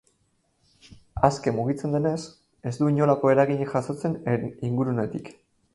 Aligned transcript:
Aske 1.27 1.53
mugitzen 1.59 1.93
denez, 1.97 2.15
ez 2.71 2.75
du 2.81 2.91
inolako 2.95 3.35
eraginik 3.35 3.79
jasotzen 3.79 4.21
ingurunetik. 4.73 5.35